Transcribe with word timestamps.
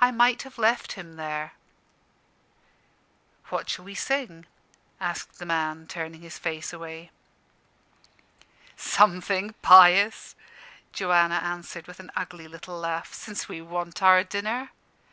I 0.00 0.12
might 0.12 0.42
have 0.44 0.58
left 0.58 0.92
him 0.92 1.16
there." 1.16 1.54
"What 3.48 3.68
shall 3.68 3.84
we 3.84 3.96
sing?" 3.96 4.46
asked 5.00 5.40
the 5.40 5.44
man, 5.44 5.88
turning 5.88 6.20
his 6.22 6.38
face 6.38 6.72
away. 6.72 7.10
"Something 8.76 9.54
pious," 9.60 10.36
Joanna 10.92 11.40
answered 11.42 11.88
with 11.88 11.98
an 11.98 12.12
ugly 12.14 12.46
little 12.46 12.78
laugh, 12.78 13.12
"since 13.12 13.48
we 13.48 13.60
want 13.60 14.04
our 14.04 14.22
dinner. 14.22 14.70